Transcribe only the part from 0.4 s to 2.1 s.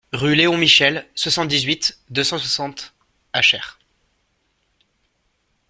Michel, soixante-dix-huit,